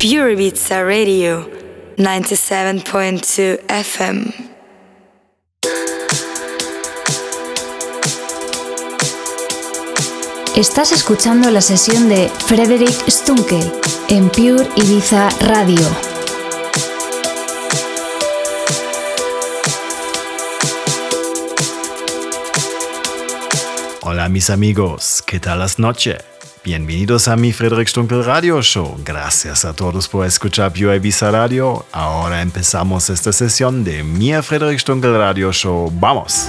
[0.00, 1.48] Pure Ibiza Radio
[1.96, 4.47] 97.2 FM.
[10.58, 13.62] Estás escuchando la sesión de Frederick Stunkel
[14.08, 15.78] en Pure Ibiza Radio.
[24.00, 26.16] Hola mis amigos, ¿qué tal las noches?
[26.64, 28.96] Bienvenidos a mi Frederick Stunkel Radio Show.
[29.04, 31.86] Gracias a todos por escuchar Pure Ibiza Radio.
[31.92, 35.92] Ahora empezamos esta sesión de mi Frederick Stunkel Radio Show.
[35.94, 36.48] ¡Vamos!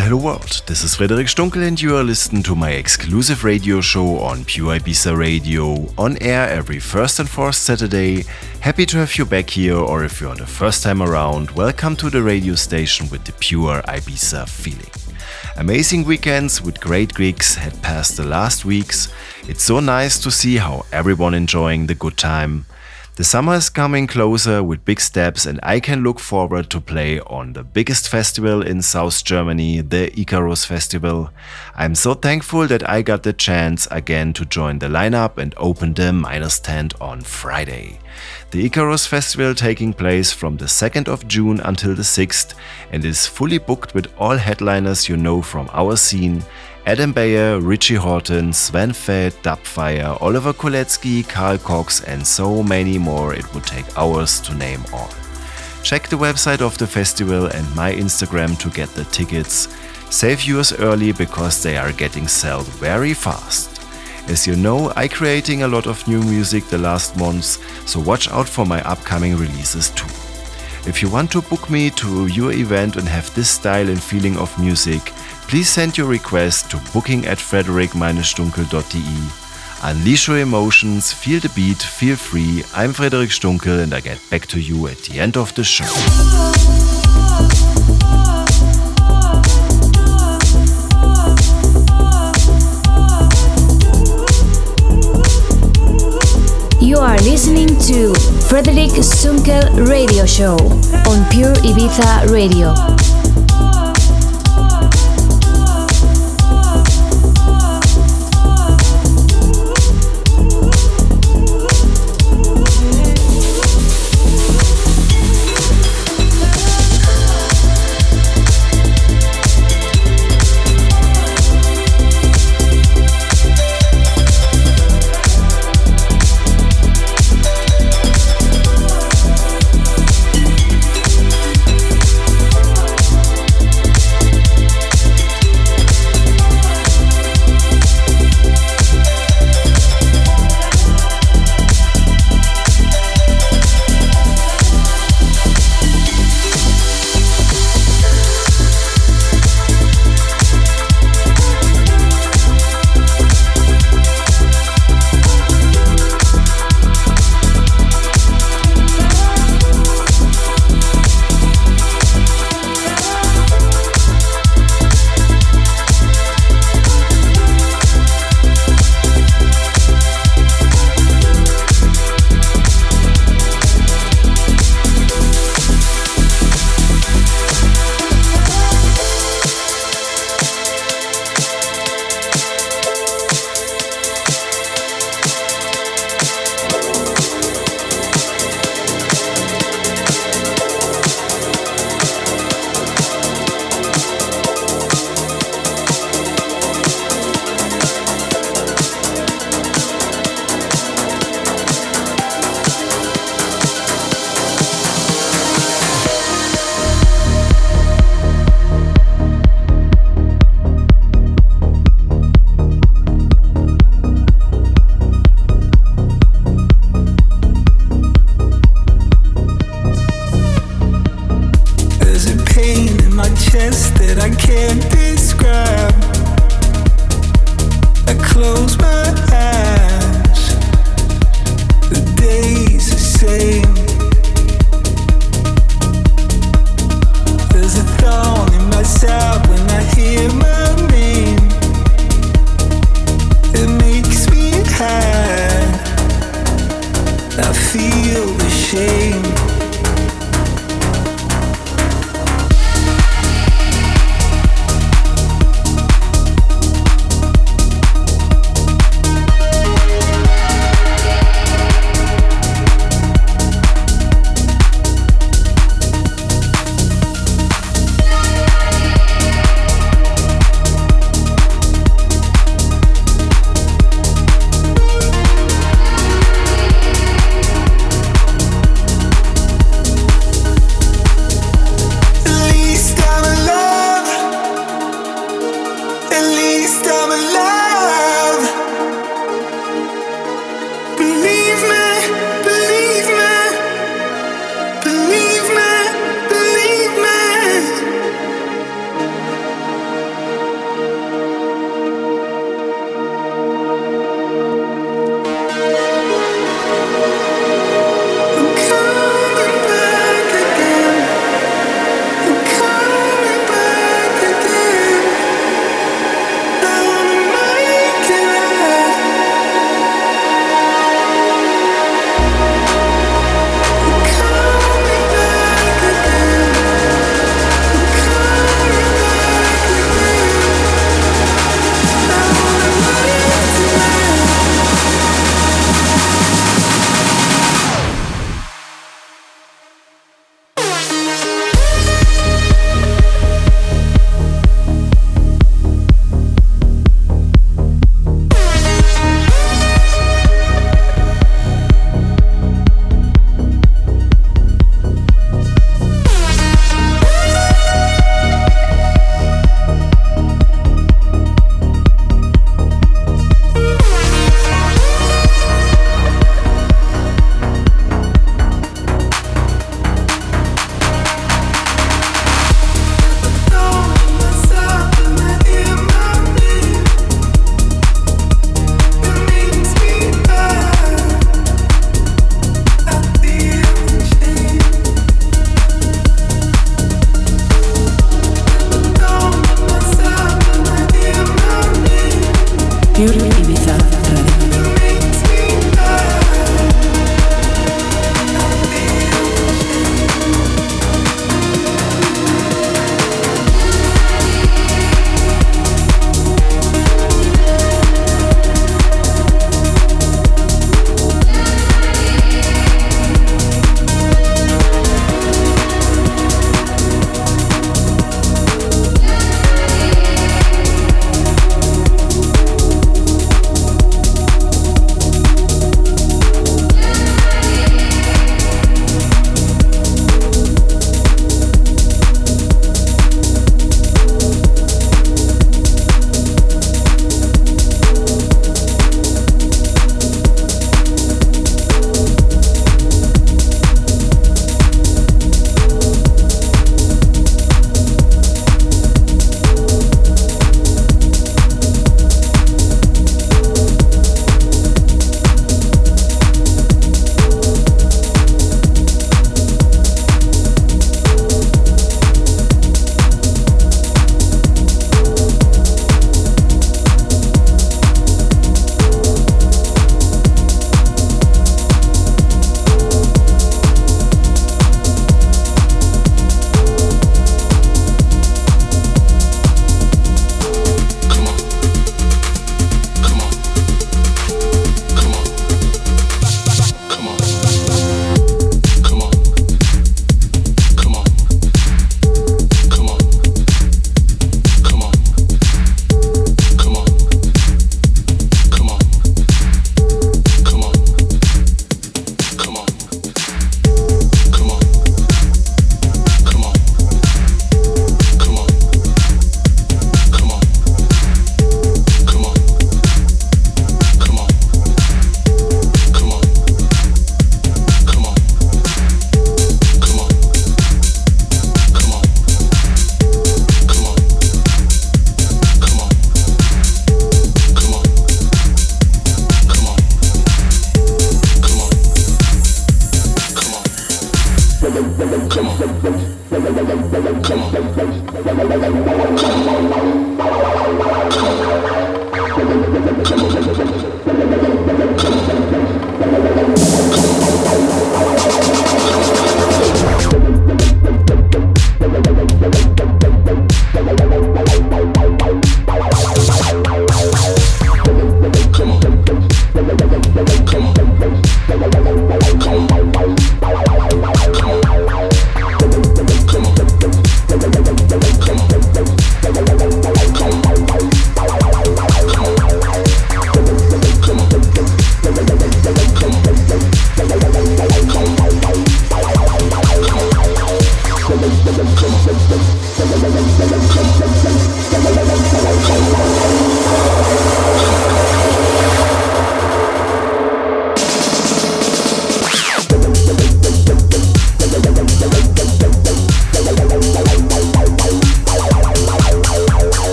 [0.00, 0.62] Hello World.
[0.66, 4.80] This is Frederic Stunkel and you are listening to my exclusive radio show on Pure
[4.80, 8.24] Ibiza Radio, on air every first and fourth Saturday.
[8.60, 12.10] Happy to have you back here, or if you're the first time around, welcome to
[12.10, 14.90] the radio station with the pure Ibiza feeling.
[15.56, 19.12] Amazing weekends with great gigs had passed the last weeks.
[19.48, 22.66] It's so nice to see how everyone enjoying the good time.
[23.16, 27.20] The summer is coming closer with big steps, and I can look forward to play
[27.20, 31.30] on the biggest festival in South Germany, the Ikarus Festival.
[31.76, 35.94] I'm so thankful that I got the chance again to join the lineup and open
[35.94, 38.00] the minus tent on Friday.
[38.50, 42.54] The Ikarus Festival taking place from the 2nd of June until the 6th
[42.90, 46.42] and is fully booked with all headliners you know from our scene
[46.86, 53.32] Adam Beyer, Richie Hawtin, Sven Väth, Dubfire, Oliver Koletzki, Carl Cox, and so many more
[53.34, 55.08] it would take hours to name all.
[55.82, 59.66] Check the website of the festival and my Instagram to get the tickets.
[60.10, 63.80] Save yours early because they are getting sold very fast.
[64.28, 67.58] As you know, I creating a lot of new music the last months,
[67.90, 70.08] so watch out for my upcoming releases too.
[70.86, 74.36] If you want to book me to your event and have this style and feeling
[74.36, 75.00] of music,
[75.48, 79.30] Please send your request to booking at frederic-stunkel.de.
[79.82, 82.64] Unleash your emotions, feel the beat, feel free.
[82.74, 85.84] I'm Frederic Stunkel and I get back to you at the end of the show.
[96.80, 98.14] You are listening to
[98.48, 100.56] Frederic Stunkel Radio Show
[101.06, 103.13] on Pure Ibiza Radio.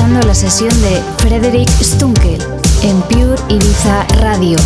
[0.00, 2.40] Escuchando la sesión de Frederick Stunkel
[2.82, 4.56] en Pure Ibiza Radio.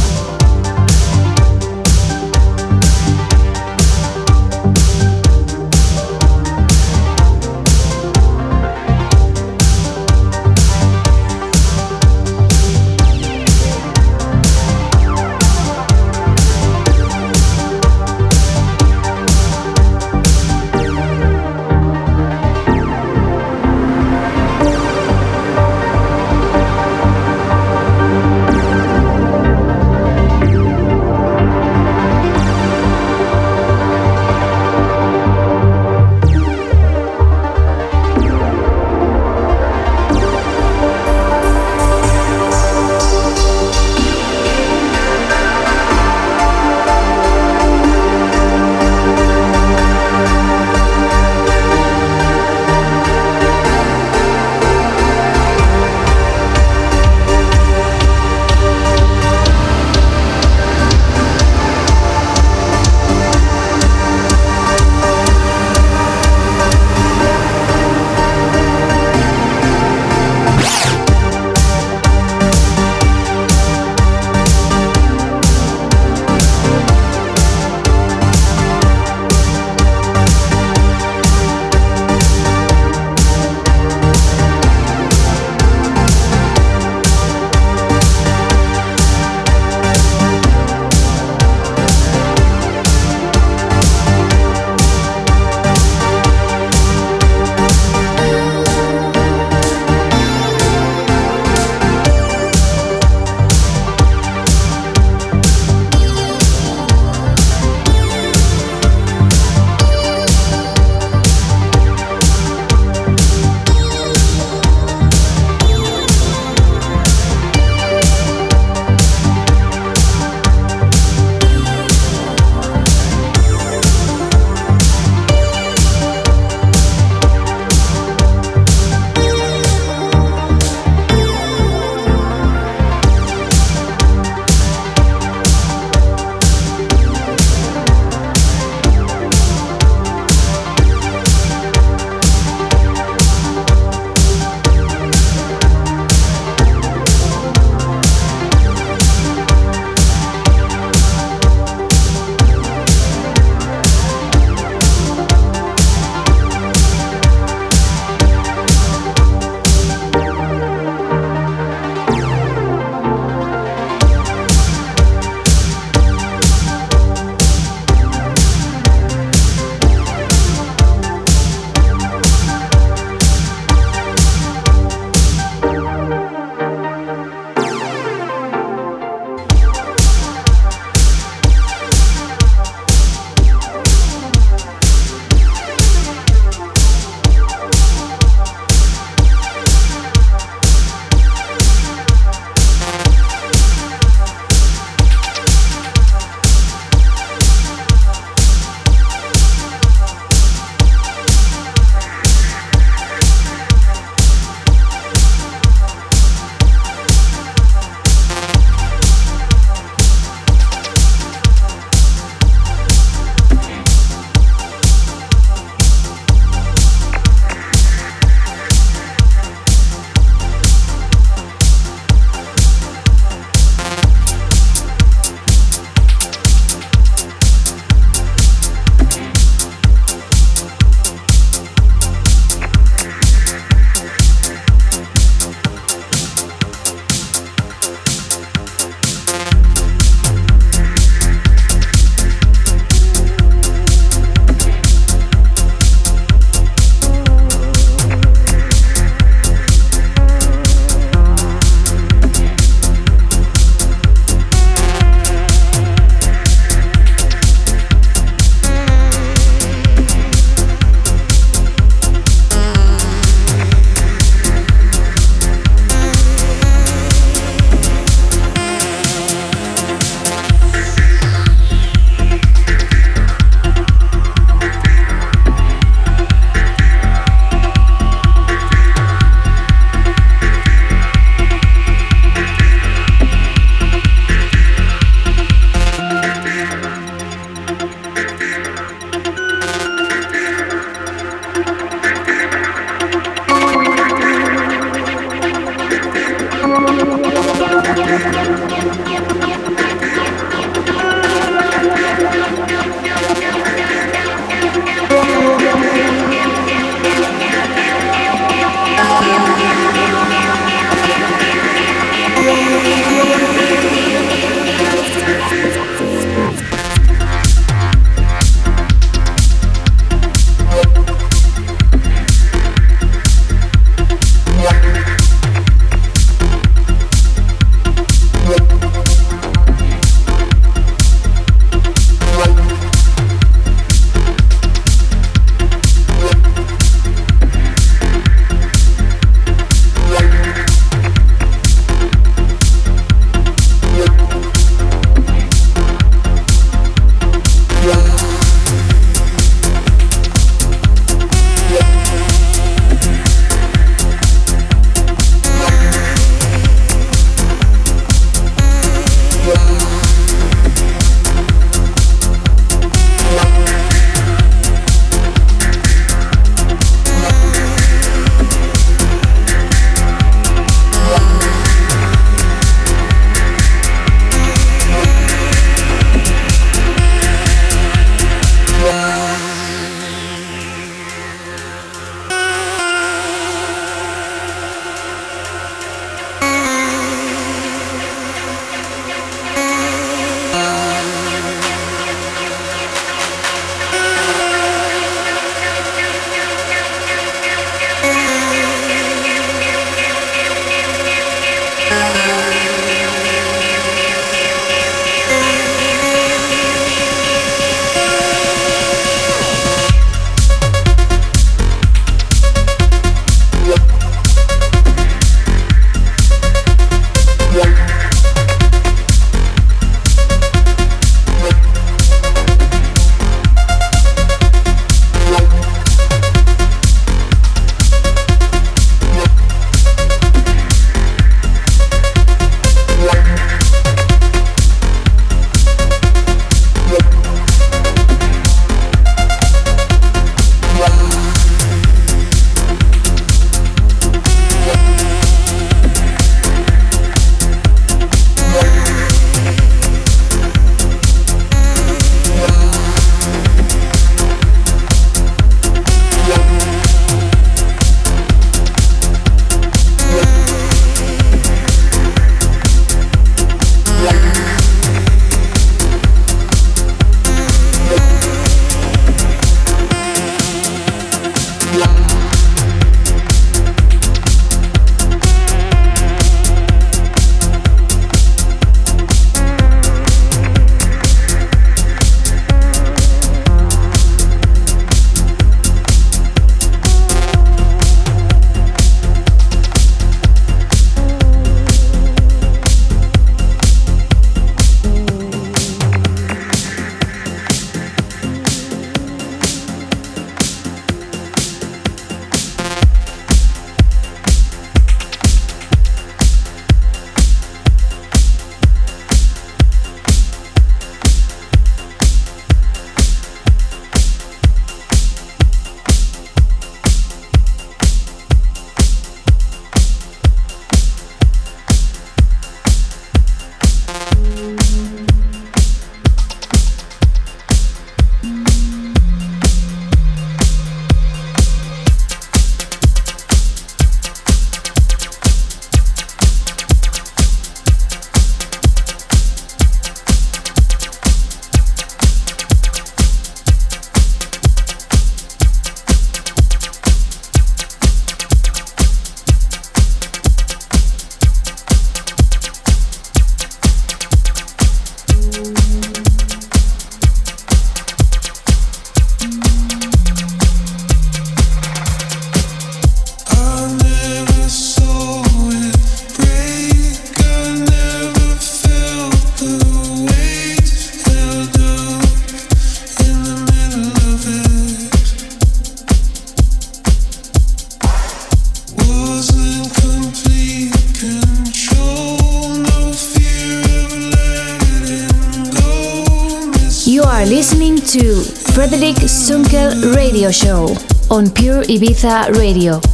[590.24, 590.76] Radio Show
[591.10, 592.93] on Pure Ibiza Radio.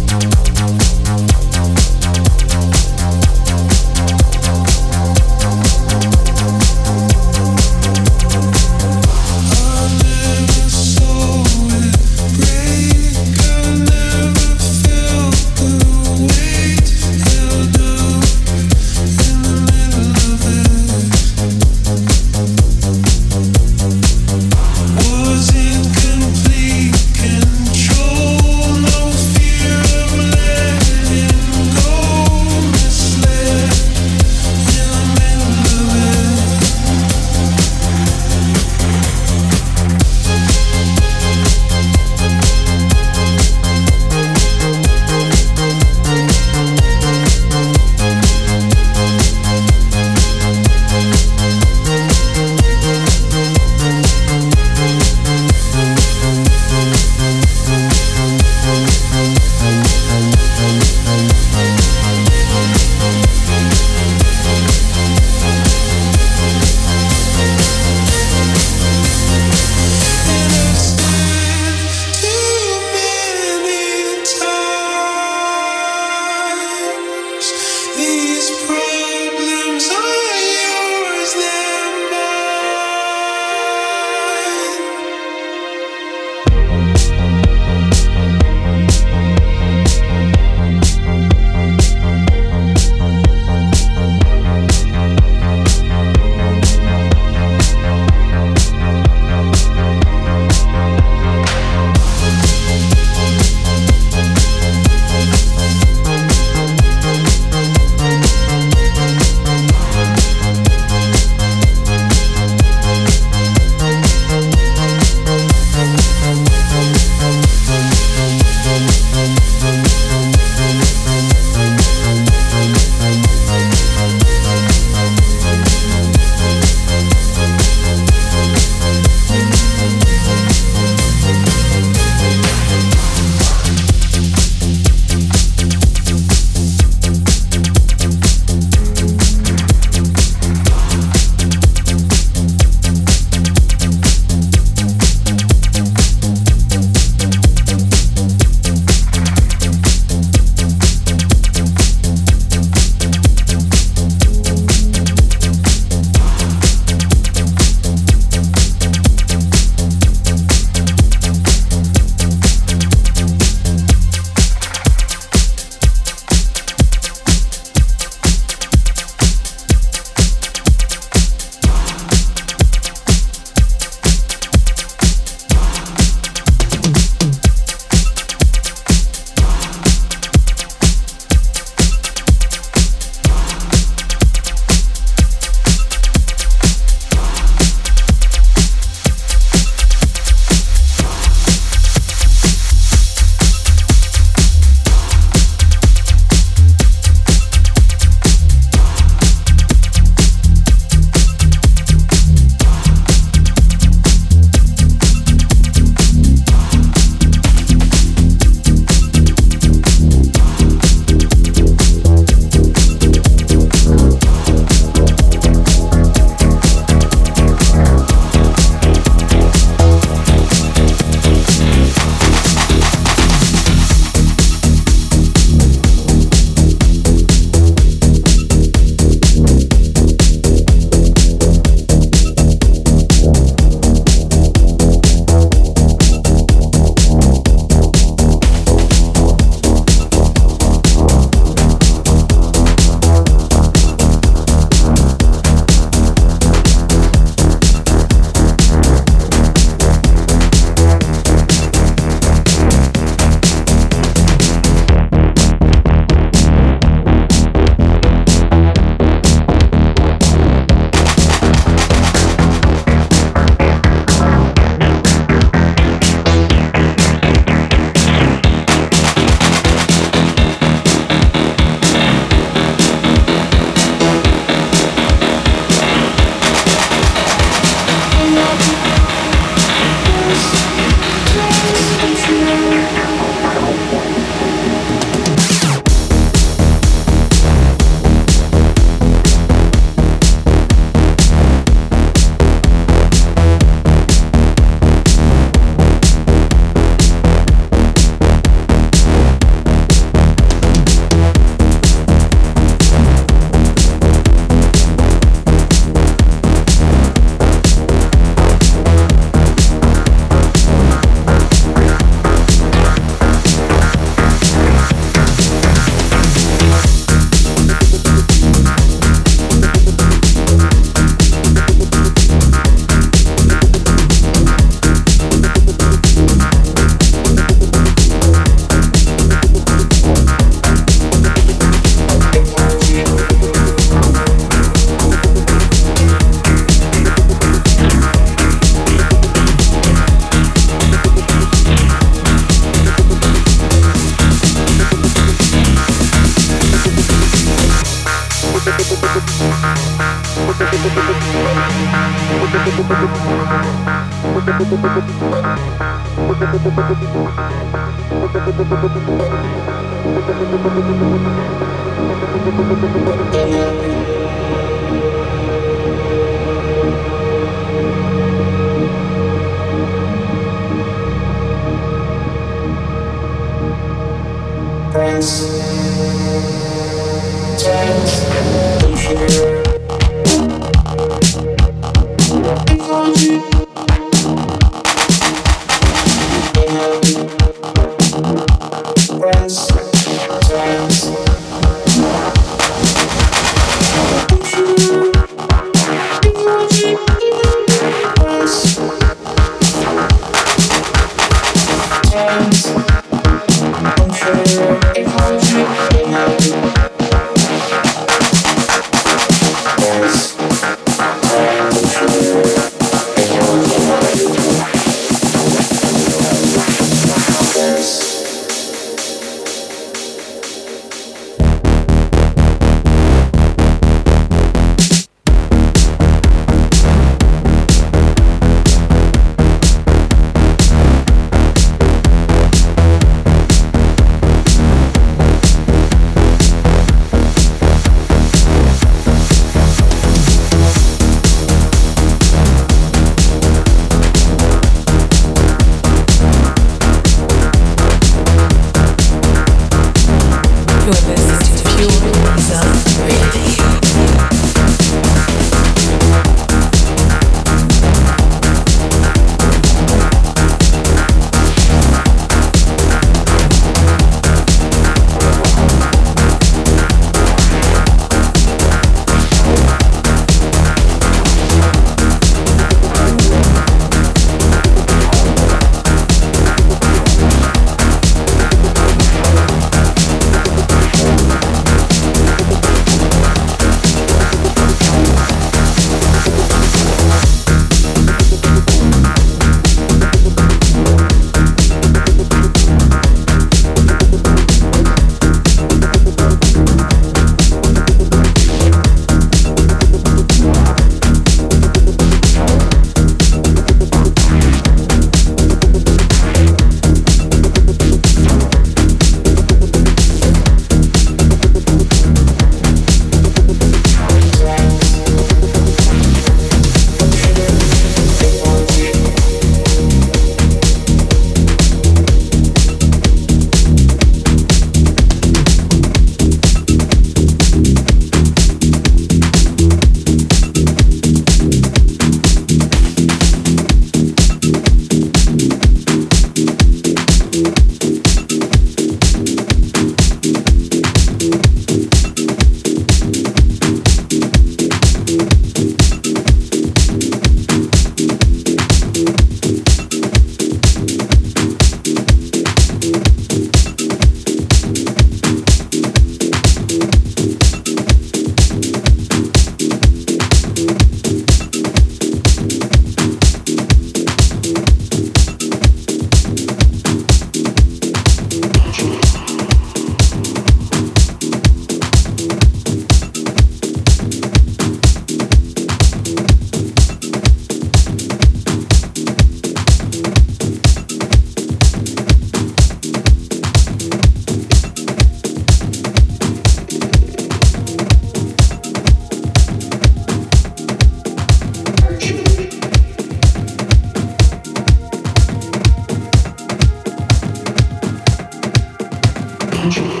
[599.61, 600.00] включить.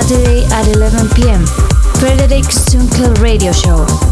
[0.00, 1.44] Saturday at 11 pm.
[1.98, 4.09] Frederic Stunkel Radio Show.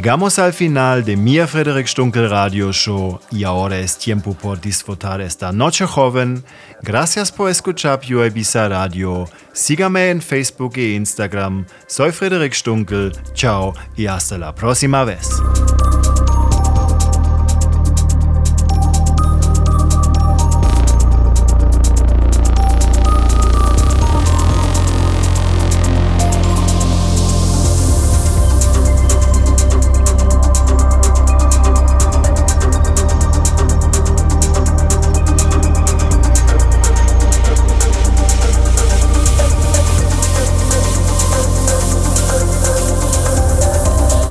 [0.00, 5.20] Llegamos al final de mi Frederick Stunkel Radio Show y ahora es tiempo por disfrutar
[5.20, 6.42] esta noche joven.
[6.80, 9.28] Gracias por escuchar Pure Ibiza Radio.
[9.52, 11.66] Sígame en Facebook e Instagram.
[11.86, 13.12] Soy Frederick Stunkel.
[13.34, 15.28] Chao y hasta la próxima vez.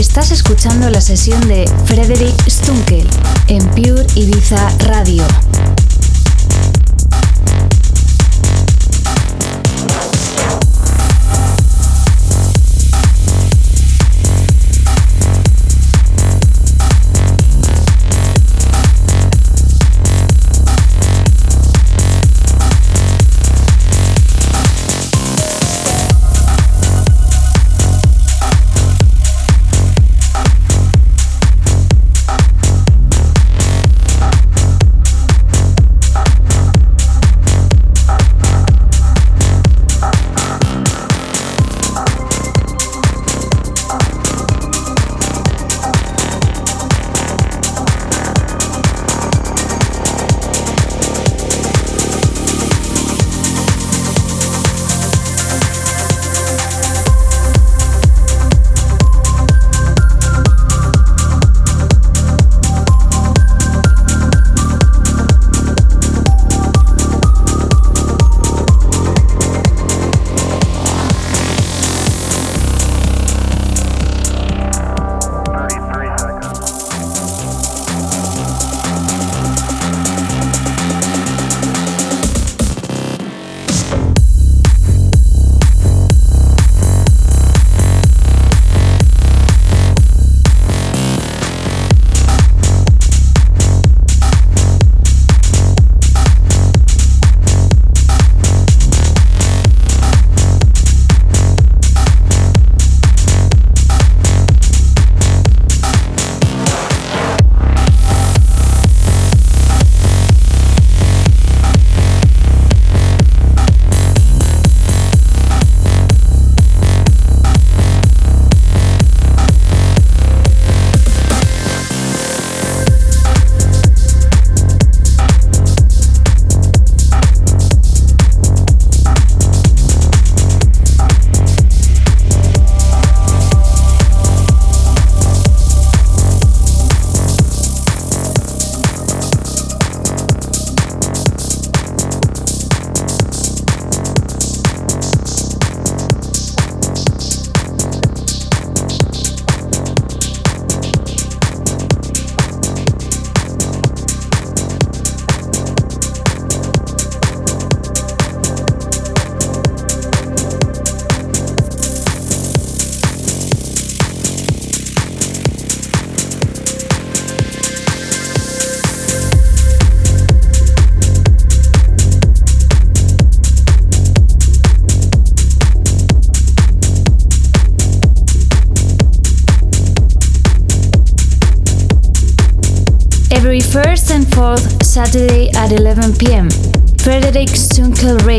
[0.00, 3.06] Estás escuchando la sesión de Frederic Stunkel
[3.48, 5.22] en Pure Ibiza Radio.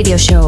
[0.02, 0.41] Radio Show.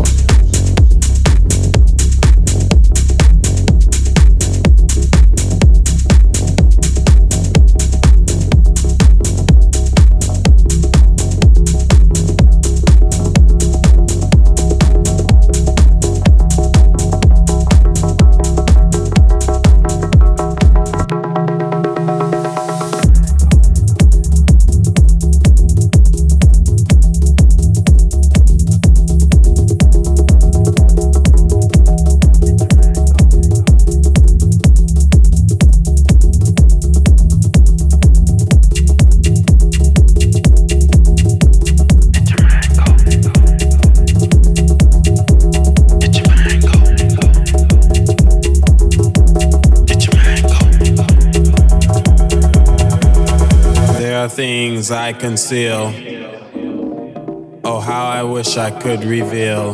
[57.63, 59.73] Oh, how I wish I could reveal.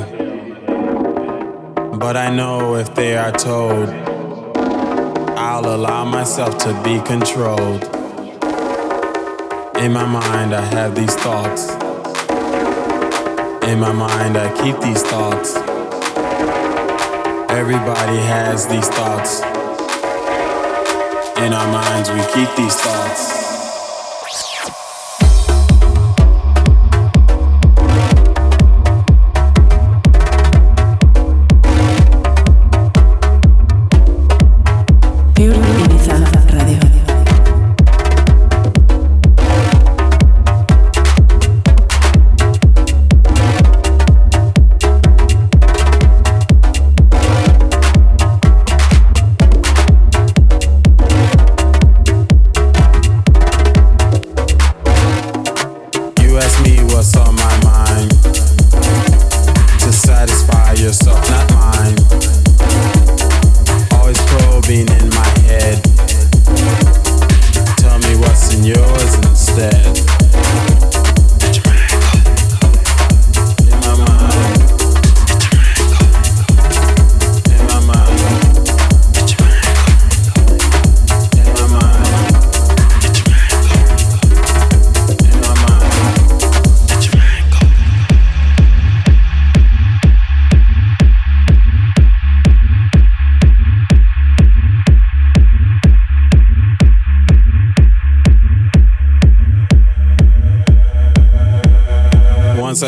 [1.97, 3.88] But I know if they are told,
[5.38, 7.84] I'll allow myself to be controlled.
[9.77, 11.69] In my mind, I have these thoughts.
[13.63, 15.55] In my mind, I keep these thoughts.
[17.49, 19.39] Everybody has these thoughts.
[21.39, 23.39] In our minds, we keep these thoughts.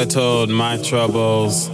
[0.02, 1.70] I told my troubles,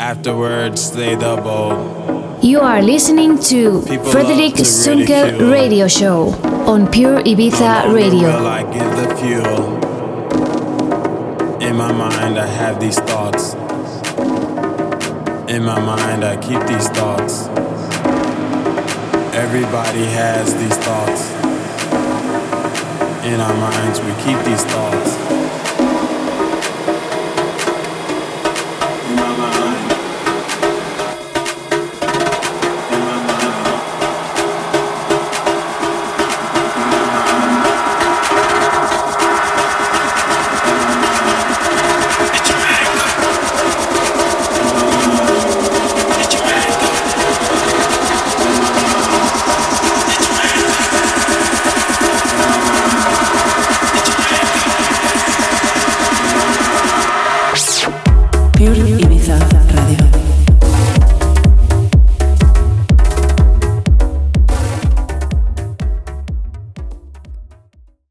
[0.00, 2.42] afterwards they doubled.
[2.42, 6.30] You are listening to People Frederic Stunkel Radio Show
[6.66, 8.40] on Pure Ibiza Radio.
[8.40, 9.78] Will I give the fuel?
[11.62, 13.54] In my mind, I have these thoughts.
[15.48, 17.46] In my mind, I keep these thoughts.
[19.32, 21.30] Everybody has these thoughts.
[23.30, 25.21] In our minds, we keep these thoughts.